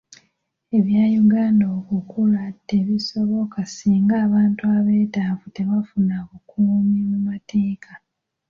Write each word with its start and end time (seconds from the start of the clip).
Ebya 0.77 1.03
Uganda 1.23 1.65
okukula 1.79 2.41
tebisoboka 2.69 3.59
singa 3.75 4.15
abantu 4.25 4.61
abeetaavu 4.77 5.45
tebafuna 5.55 6.15
bukuumi 6.29 6.99
mu 7.09 7.17
mateeka. 7.27 7.91